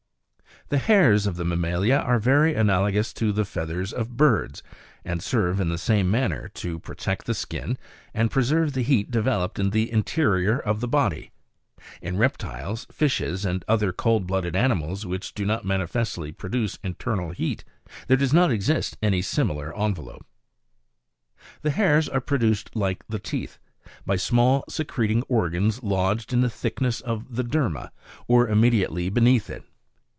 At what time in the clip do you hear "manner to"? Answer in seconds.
6.09-6.79